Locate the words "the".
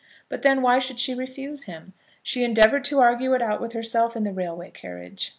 4.23-4.33